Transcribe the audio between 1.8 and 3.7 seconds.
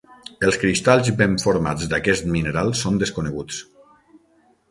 d'aquest mineral són desconeguts.